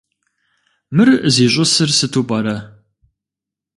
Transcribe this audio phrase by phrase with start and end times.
[0.95, 2.57] Мыр зищӀысыр сыту пӀэрэ?